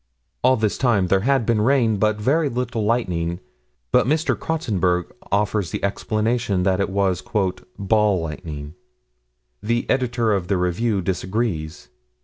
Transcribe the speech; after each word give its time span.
All 0.43 0.57
this 0.57 0.79
time 0.79 1.09
there 1.09 1.19
had 1.19 1.45
been 1.45 1.61
rain, 1.61 1.97
but 1.97 2.19
very 2.19 2.49
little 2.49 2.83
lightning, 2.83 3.39
but 3.91 4.07
Mr. 4.07 4.35
Crotsenburg 4.35 5.11
offers 5.31 5.69
the 5.69 5.83
explanation 5.83 6.63
that 6.63 6.79
it 6.79 6.89
was 6.89 7.21
"ball 7.77 8.19
lightning." 8.19 8.73
The 9.61 9.87
Editor 9.91 10.33
of 10.33 10.47
the 10.47 10.57
Review 10.57 11.03
disagrees. 11.03 11.89